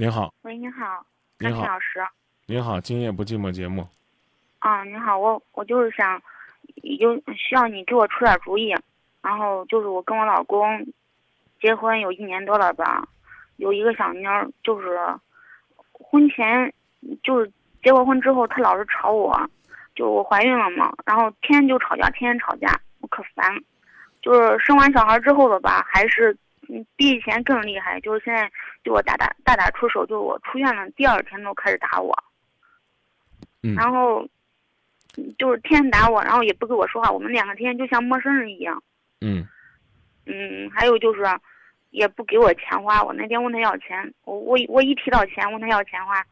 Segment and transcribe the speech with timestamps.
[0.00, 1.04] 您好，喂，你好，
[1.38, 2.02] 您好张老师。
[2.46, 3.86] 您好，今夜不寂寞节目。
[4.60, 6.18] 啊，你好，我我就是想，
[6.76, 8.74] 有需要你给我出点主意。
[9.20, 10.86] 然后就是我跟我老公
[11.60, 13.06] 结婚有一年多了吧，
[13.56, 14.98] 有一个小妞儿，就是
[15.92, 16.72] 婚前
[17.22, 19.38] 就是结过婚之后，她老是吵我，
[19.94, 22.68] 就我怀孕了嘛，然后天天就吵架，天天吵架，
[23.02, 23.54] 我可烦。
[24.22, 26.34] 就是生完小孩之后的吧，还是
[26.70, 28.50] 嗯比以前更厉害，就是现在
[28.82, 32.16] 对我大打大打出手，就是我出院了第二天都开始打我。
[33.62, 34.22] 嗯然后
[35.16, 38.82] 嗯就是天天打我，然后也不跟我说话，我们两个天天就像陌生人一样。
[39.20, 39.46] 嗯
[40.26, 41.22] 嗯，还有就是，
[41.90, 43.02] 也不给我钱花。
[43.02, 46.24] 我那天问他要钱，我我我一提到钱问他要钱花，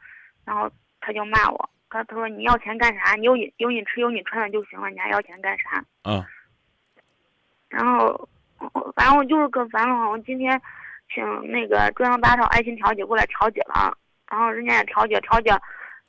[0.44, 3.14] 然后他就骂我，他他说你要钱干啥？
[3.16, 5.84] 你有你有你吃有你穿的就行了，你还要钱干啥？
[6.02, 6.26] 啊
[7.68, 8.28] 然后，
[8.94, 10.08] 反正我就是可烦了。
[10.08, 10.58] 我今天
[11.14, 13.96] 请那个中央八套爱心调解过来调解了，
[14.30, 15.50] 然后人家也调解调解，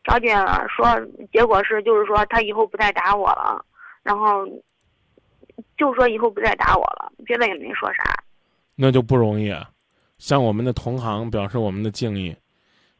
[0.03, 0.35] 调解
[0.67, 0.85] 说
[1.31, 3.65] 结果是就是说他以后不再打我了，
[4.03, 4.45] 然后
[5.77, 8.03] 就说以后不再打我了，别的也没说啥。
[8.75, 9.69] 那就不容易啊。
[10.17, 12.35] 向我们的同行表示我们的敬意，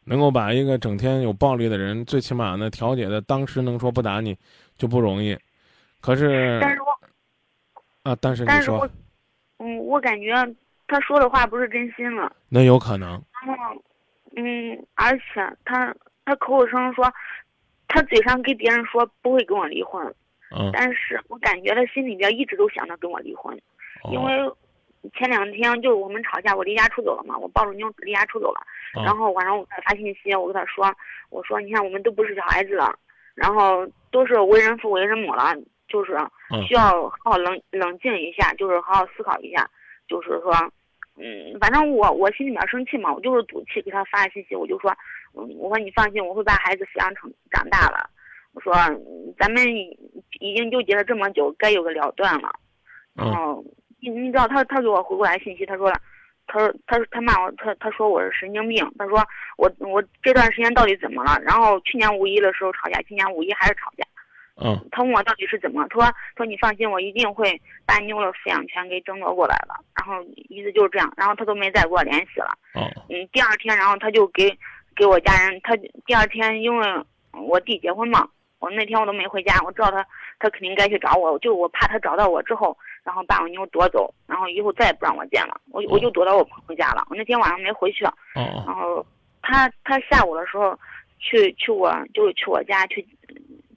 [0.05, 4.37] 能够把一个整天有暴力的人，最起码呢调解的当时能说不打你，
[4.77, 5.37] 就不容易。
[5.99, 6.87] 可是但是我
[8.03, 8.89] 啊，但是你说，
[9.57, 10.33] 嗯，我感觉
[10.89, 12.35] 他说的话不是真心了。
[12.49, 13.75] 那有可能，然后，
[14.35, 15.23] 嗯，而且
[15.63, 17.13] 他他口口声声说，
[17.87, 20.03] 他嘴上跟别人说不会跟我离婚，
[20.57, 23.57] 嗯，但是我感觉他心里边一直都想着跟我离婚，
[24.11, 28.61] 因哦为前两天就是我们吵架，我离家出走了嘛，我抱着妞离家出走了，
[28.95, 30.93] 哦然后晚上我给他发信息，我跟他说，
[31.29, 32.93] 我说你看我们都不是小孩子了，
[33.35, 35.55] 然后都是为人父为人母了，
[35.87, 36.13] 就是
[36.51, 36.61] 嗯。
[36.67, 39.67] 需要好好冷冷静一下，就是好好思考一下，
[40.07, 40.51] 就是说，
[41.19, 44.89] 嗯，反正我我心里面生气嘛，我就是赌气给他发信息，我就说，
[45.35, 48.09] 嗯，我说你放心，我会把孩子抚养成长大了，
[48.53, 49.63] 我说嗯咱们
[50.39, 52.49] 已经纠结了这么久，该有个了断了，
[53.13, 53.65] 然嗯后
[54.01, 55.99] 你你知道他他给我回过来信息，他说了。
[56.51, 58.83] 他说：“他说他骂我，他他说我是神经病。
[58.97, 59.23] 他说
[59.55, 61.39] 我我这段时间到底怎么了？
[61.43, 64.03] 然后去年五一的时候吵架，今年五一还是吵架。
[64.61, 69.73] 嗯他问我到底是怎么，他说他说你放心，我一定会把妞的抚养权给争夺过来的。
[69.95, 72.57] 然后意思就是这样，然后他都没再跟我联系了。
[72.75, 74.49] 哦嗯，第二天，然后他就给
[74.95, 75.75] 给我家人，他
[76.05, 76.87] 第二天因为
[77.31, 78.27] 我弟结婚嘛，
[78.59, 80.05] 我那天我都没回家，我知道他
[80.39, 87.05] 他肯定该去找我，就我怕他找到我之后，然后把我妞夺走，然后以后再也不让我见了，我我就躲到我朋友家了。
[87.09, 89.05] 我那天晚上没回去，哦然后
[89.41, 90.77] 他他下午的时候
[91.19, 93.05] 去去我就是去我家去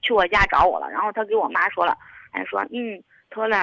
[0.03, 1.97] 去我家找我了，然后他给我妈说了，
[2.31, 3.57] 还说嗯，他说了，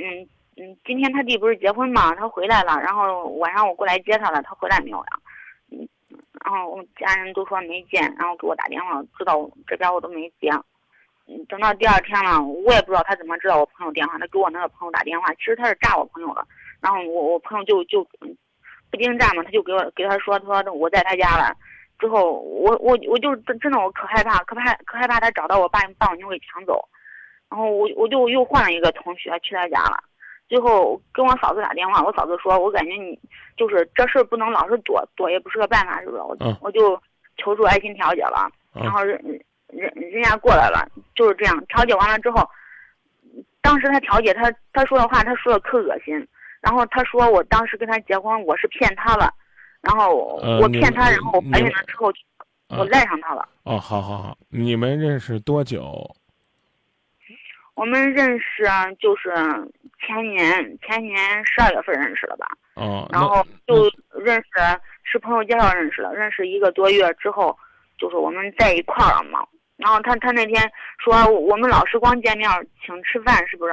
[0.00, 5.20] 嗯嗯，今天他弟不是结婚嘛，他回来了，然后晚上我过来接他了，他回来没有呀？
[5.70, 5.86] 嗯，
[6.42, 10.50] 然后我家人都说没见，然后给我打电话，知道这边我都没接。
[11.28, 16.46] 嗯，等到第二天了，我也不知道他怎么知道我朋友电话，他给我那个朋友打电话，其实他是诈我朋友的，
[16.80, 18.02] 然后我我朋友就就
[18.90, 21.54] 不经诈嘛，他就给我给他说，他说我在他家了。
[21.98, 26.86] 之后我我我就真真的我可害怕，可怕可害怕他找到我爸把我妞给抢走，
[27.50, 30.02] 然后我我就又换了一个同学去他家了。
[30.48, 33.18] 最后跟我嫂子打电话，我嫂子说，我感觉你
[33.56, 36.22] 就是这事儿不能老是躲躲，也不是个办法，是不是？
[36.22, 37.00] 我、嗯我就
[37.36, 39.18] 求助爱心调解了，嗯然后人
[39.68, 40.86] 人人家过来了，
[41.16, 42.48] 就是这样调解完了之后，
[43.60, 46.14] 当时他调解他他说的话，他说的可恶心，
[46.60, 49.34] 然后他说我当时跟他结婚，我是骗他了，
[49.86, 50.16] 然后
[50.60, 52.10] 我骗他，你然后我怀孕了之后，
[52.68, 53.48] 啊我赖上他了。
[53.62, 56.14] 哦，好好好，你们认识多久？
[57.74, 59.30] 我们认识啊就是
[60.00, 63.84] 前年前年十二月份认识的吧，哦，然后就
[64.18, 64.50] 认识
[65.04, 67.56] 是朋友介绍认识的，认识一个多月之后，
[67.98, 69.46] 就是我们在一块儿了嘛。
[69.76, 72.50] 然后他他那天说我们老是光见面
[72.84, 73.72] 请吃饭，是不是？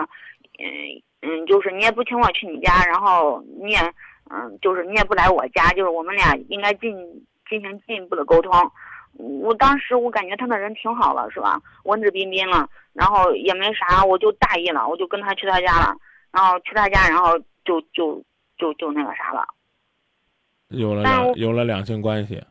[0.59, 3.80] 嗯嗯，就是你也不请我去你家，然后你也
[4.30, 6.92] 嗯，就是你也不来我家，就是我们俩应该进
[7.50, 8.52] 进行进一步的沟通。
[9.18, 11.62] 我当时我感觉他那人挺好了，是吧？
[11.84, 15.96] 文质彬彬了，然后也没啥，我就大意了，我就跟他去他家了，
[16.31, 18.24] 然后去他家，然后就就
[18.58, 19.46] 就就那个啥了。
[20.69, 22.44] 有了两有了两性关系。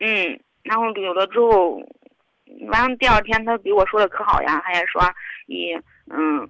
[0.00, 1.82] 嗯，然后有了之后，
[2.68, 5.02] 完了第二天他给我说的可好呀，还说
[5.46, 5.74] 以
[6.06, 6.48] 嗯，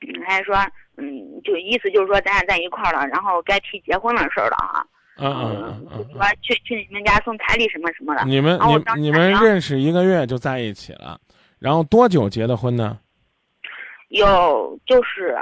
[0.00, 0.54] 嗯还说
[0.96, 4.86] 嗯，就意思就是说咱俩在一块儿了，然后该提结婚的事儿了哈。
[5.16, 6.28] 啊啊啊啊说啊！
[6.42, 8.24] 去去你们家送彩礼什么什么的。
[8.24, 8.58] 你们
[8.96, 11.16] 你你们认识一个月就在一起了，
[11.60, 12.98] 然后多久结的婚呢？
[14.08, 15.36] 有就是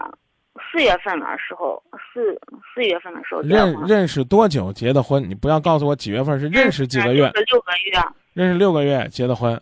[0.70, 1.82] 四月份的时候，
[2.12, 2.38] 四
[2.74, 3.48] 四月份的时候的。
[3.48, 5.26] 认认识多久结的婚？
[5.26, 7.30] 你不要告诉我几月份，是认识几个月？
[7.30, 7.98] 六个月。
[8.34, 9.54] 认识六个月结的婚。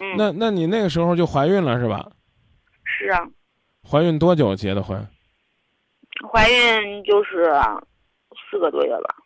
[0.00, 0.16] 嗯。
[0.16, 2.04] 那那你那个时候就怀孕了是吧？
[2.84, 3.24] 是啊。
[3.90, 5.04] 怀孕多久结的婚？
[6.30, 7.50] 怀孕就是
[8.48, 9.16] 四个多月吧。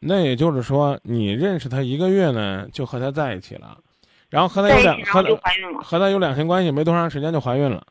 [0.00, 3.78] 那也就是说，你认识他一个月呢，就和他在一起了，
[4.28, 5.22] 然后和他有两和
[5.80, 7.86] 和他有两性关系，没多长时间就怀孕了。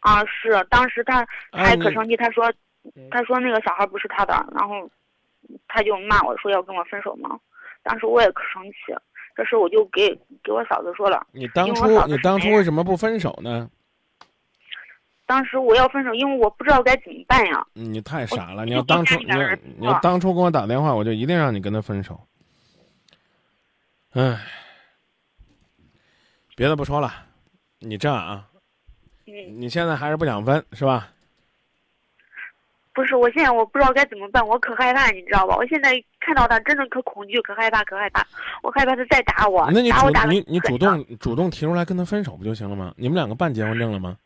[0.00, 2.52] 啊，是当时他他还可生气，他说，
[3.12, 4.90] 他说那个小孩不是他的，然后
[5.68, 7.38] 他就骂我说要跟我分手嘛。
[7.84, 8.92] 当时我也可生气，
[9.36, 10.08] 这事我就给
[10.42, 11.24] 给我嫂子说了。
[11.30, 13.70] 你当初你当初为什么不分手呢？
[15.28, 17.62] 当时我要分手，因为我不知道该怎么办呀。
[17.74, 18.64] 你太傻了！
[18.64, 22.18] 你要当初你要你要当初给我打电话，我就一定让你跟他分手。
[24.14, 24.40] 唉，
[26.56, 27.12] 别的不说了，
[27.78, 28.48] 你这样啊，
[29.26, 31.08] 你现在还是不想分是吧？
[32.94, 35.54] 不是，我现在我不知道该怎么办，我可害怕，你知道吧？
[35.58, 38.26] 我现在看到他真的可恐惧，可害怕，可害怕，
[38.62, 39.70] 我害怕他再打我。
[39.70, 42.94] 那你主你你主动主动提出来跟他分手不就行了吗？
[42.96, 44.16] 你们两个办结婚证了吗？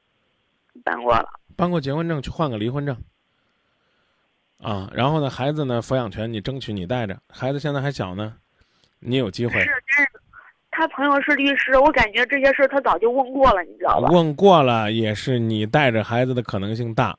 [0.85, 2.97] 办过了，办过结婚证，去换个离婚证。
[4.59, 8.35] 啊，然后呢，孩子呢，抚养权你争取你带着，孩子现在还小呢，
[9.01, 9.61] 你有机会。
[9.61, 9.67] 是，
[9.97, 10.13] 但是
[10.71, 14.09] 他朋友是律师，我感觉这些事他早就问过了，你知道吧？
[14.11, 17.19] 问过了也是你带着孩子的可能性大，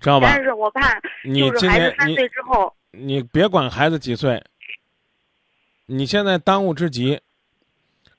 [0.00, 0.28] 知道吧？
[0.32, 4.40] 但是我怕，你今年三岁之后，你别管孩子几岁，
[5.86, 7.20] 你现在当务之急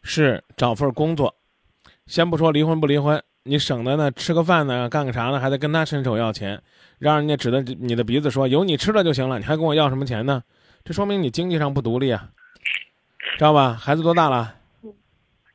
[0.04, 1.34] 是找份工作，
[2.08, 3.24] 先不说离婚不离婚。
[3.48, 6.60] 你省得呢，吃个饭呢，干个啥呢，还得跟他伸手要钱，
[6.98, 10.44] 让人家指着你的鼻子说有你吃了就行了，你还跟我要什么钱呢？
[10.84, 12.28] 这说明你经济上不独立啊，
[13.38, 13.74] 知道吧？
[13.74, 14.56] 孩子多大了？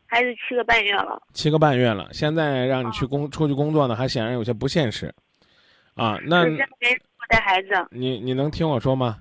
[0.07, 1.21] 孩子七个半月了。
[1.33, 5.13] 七个半月了，现在让你去工出去工作呢，还显然有些不现实，
[5.95, 6.57] 啊，那我
[7.29, 7.69] 带孩子。
[7.91, 9.21] 你你能听我说吗？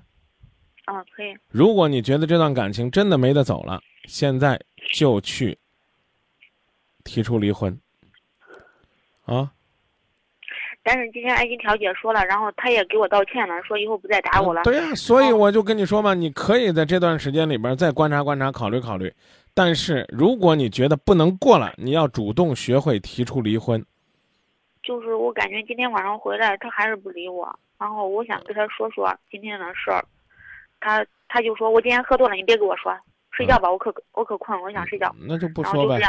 [0.84, 1.36] 啊，可以。
[1.48, 4.60] 如果你觉得这段感情真的没得走了，现在
[4.94, 5.58] 就去
[7.02, 7.76] 提出离婚。
[9.34, 9.52] 啊！
[10.82, 14.62] 但是今天爱心调解说了，然后他也给我道歉了，说以后不再打我了。
[14.64, 19.12] 对呀，所以我就跟你说嘛，你可以在这段时间里边再观察观察，考虑考虑。
[19.54, 23.84] 但是如果你觉得不能过了，你要主动学会提出离婚。
[24.82, 30.02] 就是我感觉今天晚上回来，他还是不理我，然后我想跟他说说今天的事儿，
[30.80, 32.96] 他他就说我今天喝多了，你别跟我说，
[33.30, 35.14] 睡觉吧，我可我可困，我想睡觉。
[35.28, 36.00] 那就不说呗。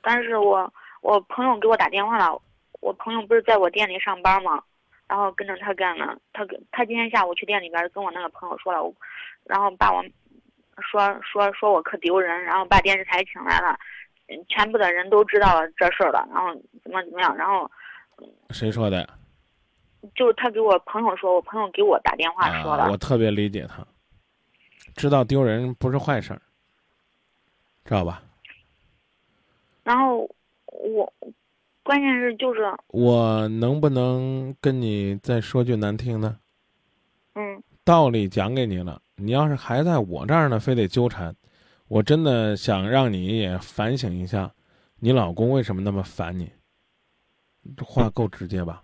[0.00, 0.72] 但是我。
[1.00, 2.40] 我朋友给我打电话了，
[2.80, 4.62] 我朋友不是在我店里上班吗？
[5.06, 6.18] 然后跟着他干了。
[6.34, 8.94] 他跟他今天下午去店里边跟我那个朋友说了，
[9.44, 10.04] 然后把我
[10.82, 13.78] 说说说我可丢人，然后把电视台请来了，
[14.48, 16.52] 全部的人都知道了这事儿了，然后
[16.82, 17.70] 怎么怎么样，然后
[18.50, 19.08] 谁说的？
[20.14, 22.90] 就是他给我朋友说，我朋友给我打电话说了。
[22.90, 23.86] 我特别理解他，
[24.94, 26.42] 知道丢人不是坏事儿，
[27.84, 28.22] 知道吧？
[29.84, 30.28] 然后。
[30.72, 31.12] 我，
[31.82, 36.36] 关键是就是我能不能跟你再说句难听的？
[37.34, 41.34] 嗯，道理讲给你了，你要是还在我这儿呢，非得纠缠，
[41.88, 44.52] 我真的想让你也反省一下，
[44.98, 46.50] 你老公为什么那么烦你？
[47.76, 48.82] 这话够直接吧？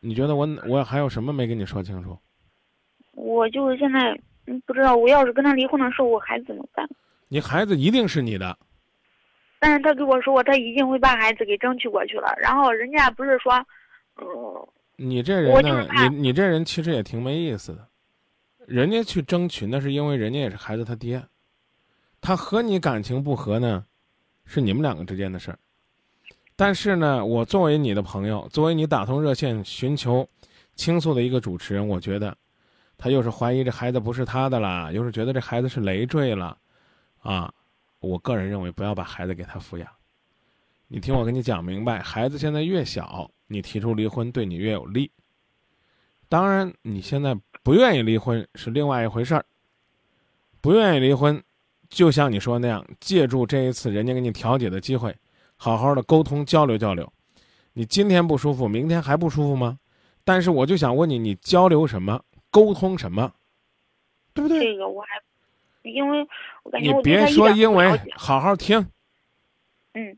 [0.00, 2.18] 你觉得我我还有什么没跟你说清楚？
[3.12, 4.18] 我就是现在
[4.64, 6.88] 不知道，我要是跟他离婚的时候，我孩子怎么办？
[7.28, 8.56] 你孩子一定是你的。
[9.60, 12.32] 但是他跟我说，他一定会把孩子给争取过去了。
[12.38, 13.52] 然后人家不是说，
[14.16, 14.24] 嗯，
[14.96, 17.86] 你这人呢，你你这人其实也挺没意思的。
[18.66, 21.22] 人家去争取，那是因为人家也是孩子他爹，
[22.20, 23.84] 他和你感情不和呢，
[24.44, 25.58] 是你们两个之间的事儿。
[26.54, 30.28] 但是呢，我作为你的朋友，作为你打通热线寻求
[30.74, 32.36] 倾诉的一个主持人，我觉得，
[32.96, 36.56] 他又是怀疑这孩子不是他的啦，又是觉得这孩子是累赘了，
[37.20, 37.52] 啊。
[38.00, 39.88] 我个人认为，不要把孩子给他抚养。
[40.86, 45.10] 你听我跟你讲明白，孩子现在越小，你提出离婚对你越有利。
[46.28, 49.44] 当然，你现在不愿意离婚是另外一回事儿。
[50.60, 51.42] 不愿意离婚，
[51.88, 55.14] 就像你说那样，借助这一次人家给你调解的机会，
[55.56, 57.10] 好好的沟通交流交流。
[57.72, 59.78] 你今天不舒服，明天还不舒服吗？
[60.24, 62.22] 但是我就想问你，你交流什么？
[62.50, 63.32] 沟通什么？
[64.34, 64.60] 对不对？
[64.60, 65.08] 这个我还。
[65.92, 66.26] 因为
[66.62, 68.78] 我感觉你别说英文，好好听。
[69.94, 70.16] 嗯，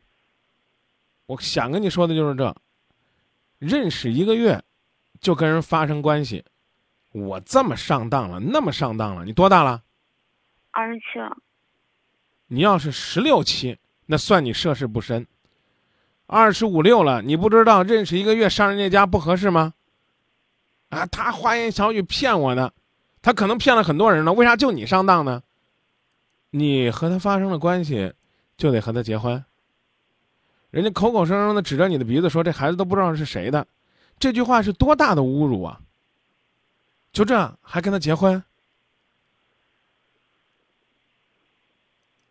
[1.26, 2.54] 我想跟你说的就是这。
[3.58, 4.62] 认识一个月，
[5.20, 6.44] 就跟人发生关系，
[7.12, 9.24] 我这么上当了，那么上当了。
[9.24, 9.82] 你多大了？
[10.70, 11.36] 二十七了。
[12.46, 15.26] 你要是十六七，那算你涉世不深。
[16.26, 19.74] 二十五六了，你不知道认识一个月上人家家不合适吗？
[20.88, 22.72] 啊，他花言巧语骗我的，
[23.20, 25.42] 他可能骗了很多人呢，为啥就你上当呢？
[26.50, 28.12] 你和他发生了关系，
[28.56, 29.44] 就得和他结婚。
[30.70, 33.66] 人家口口声声的指着你的鼻子说这孩子都不知道是谁的，
[34.18, 35.80] 这句话是多大的侮辱啊！
[37.12, 38.42] 就这样还跟他结婚？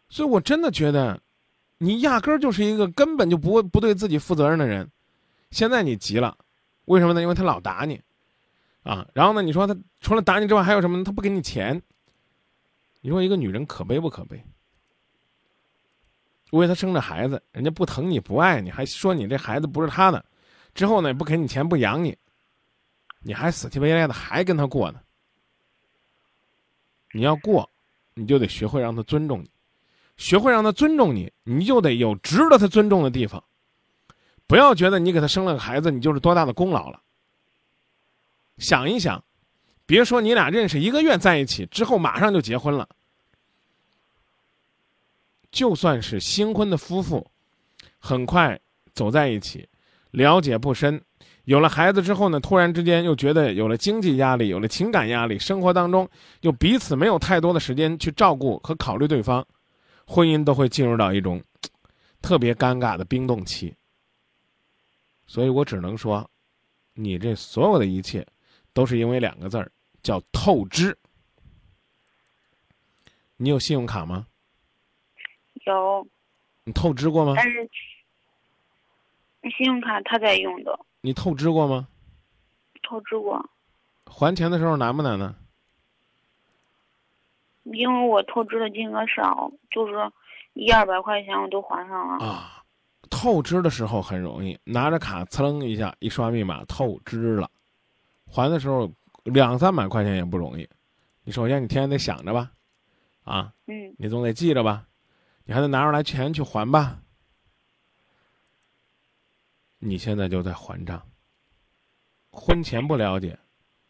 [0.07, 1.21] 所以我真的觉得，
[1.77, 4.89] 你压根儿就是一个根本就不不对自己负责任的人。
[5.51, 6.38] 现在你急了，
[6.85, 7.21] 为什么呢？
[7.21, 8.01] 因为他老打你，
[8.83, 11.03] 啊，然后呢，你说他除了打你之外还有什么？
[11.03, 11.81] 他不给你钱。
[13.01, 14.44] 你说一个女人可悲不可悲？
[16.51, 20.25] 为他生了孩子，人家不疼你不爱你，还说你这孩子不是他的，
[20.74, 22.18] 之后呢也不给你钱不养你，
[23.20, 25.00] 你还死乞白赖的还跟他过呢。
[27.12, 27.70] 你要过，
[28.15, 29.51] 你就得学会让他尊重你，
[30.18, 33.44] 学会让他尊重你，你就得有值得他尊重的地方。
[34.48, 37.00] 不要觉得你给他生了个孩子，你就是多大的功劳了。
[38.58, 39.24] 想一想。
[39.89, 42.88] 别说你俩认识一个月在一起之后马上就结婚了，
[45.50, 47.25] 就算是新婚的夫妇，
[47.98, 48.60] 很快
[48.93, 49.67] 走在一起，
[50.12, 51.01] 了解不深，
[51.46, 56.08] 有了孩子之后呢，突然之间又觉得有了经济压力，有了情感压力，生活当中
[56.41, 59.43] 又彼此没有太多的时间去照顾和考虑对方，
[60.05, 61.41] 婚姻都会进入到一种
[62.22, 63.74] 特别尴尬的冰冻期。
[65.25, 66.29] 所以我只能说，
[66.93, 68.24] 你这所有的一切，
[68.72, 69.72] 都是因为两个字儿。
[70.03, 70.98] 叫透支。
[73.41, 74.27] 你有信用卡吗？
[75.65, 76.06] 有。
[76.65, 77.34] 你透支过吗？
[77.38, 77.70] 但是，
[79.58, 80.77] 信用卡他在用的。
[81.00, 81.88] 你透支过吗？
[82.84, 83.50] 透支过。
[84.06, 85.34] 还钱的时候难不难呢？
[87.63, 89.94] 因为我透支的金额少，就是
[90.53, 92.25] 一二百块钱我都还上了。
[92.25, 92.63] 啊，
[93.10, 97.50] 透支的时候很容易，拿着卡呲楞一下一刷密码透支了，
[98.27, 98.91] 还的时候。
[99.29, 100.67] 两三百块钱也不容易，
[101.24, 102.51] 你首先你天天得想着吧，
[103.24, 104.88] 啊，嗯，你总得记着吧，
[105.45, 107.01] 你还得拿出来钱去还吧。
[109.79, 111.01] 你现在就在还账。
[112.31, 113.39] 婚前不了解，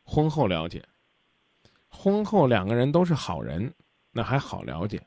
[0.04, 0.84] 婚后了解。
[1.88, 3.74] 婚后两个人都是好人，
[4.12, 5.00] 那还好了解；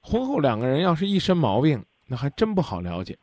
[0.00, 3.18] 婚后两个人要是一身毛病，那还真不好了解。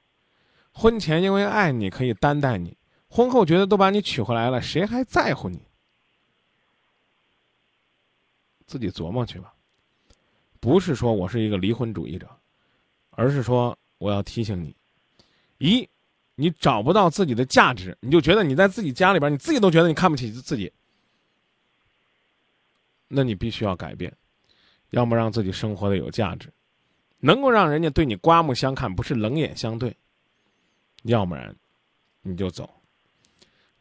[0.72, 2.76] 婚前因为爱你可以担待你，
[3.08, 5.67] 婚后觉得都把你娶回来了，谁还在乎你？
[8.68, 9.54] 自己琢磨去吧，
[10.60, 12.30] 不是说我是一个离婚主义者，
[13.12, 14.76] 而是说我要提醒你：
[15.58, 15.88] 一，
[16.36, 20.70] 你找不到自己的价值，你就觉得你在自己家里边，你自己都觉得你看不起自己，
[23.08, 24.14] 那你必须要改变，
[24.90, 26.52] 要么让自己生活的有价值，
[27.20, 29.90] 能够让人家对你刮目相看，不是冷眼相对；
[31.04, 31.56] 要不然，
[32.22, 32.70] 你就走，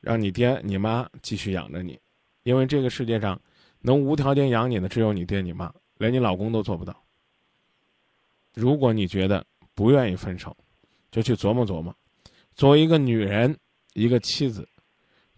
[0.01, 1.99] 让你爹你妈继续养着你，
[2.45, 3.41] 因为这个世界上。
[3.87, 7.05] 能无条件养你的只有你爹你妈，连你老公都做不到。
[8.53, 10.57] 如果你觉得不愿意分手，
[11.13, 11.95] 就去琢磨琢磨，
[12.57, 13.57] 作为一个女人，
[13.93, 14.69] 一个妻子，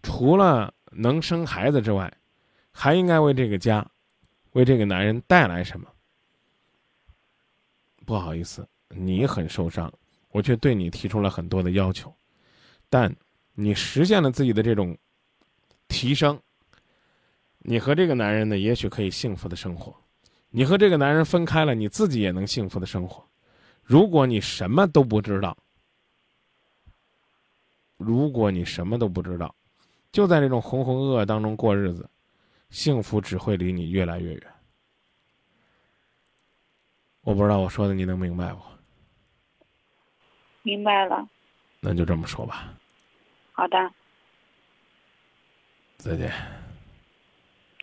[0.01, 2.11] 除了能生孩子之外，
[2.71, 3.87] 还应该为这个家，
[4.53, 5.87] 为这个男人带来什么？
[8.03, 9.93] 不好意思，你很受伤，
[10.29, 12.11] 我却对你提出了很多的要求，
[12.89, 13.15] 但
[13.53, 14.97] 你实现了自己的这种
[15.87, 16.41] 提升。
[17.59, 19.93] 你和这个男人呢，也许可以幸福的生活；
[20.49, 23.23] 你和这个男人分开了，你自己也能幸福的生活。
[23.83, 25.57] 如果你什么都不知道，
[27.97, 29.53] 如果你什么都不知道，
[30.11, 32.09] 就在这种浑浑噩噩当中过日子，
[32.69, 34.43] 幸福只会离你越来越远。
[37.21, 38.61] 我不知道我说的你能明白不？
[40.63, 41.27] 明白了。
[41.81, 42.73] 那就这么说吧。
[43.51, 43.91] 好的。
[45.97, 46.31] 再见。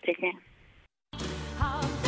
[0.06, 0.32] 再见。
[1.58, 2.05] 好。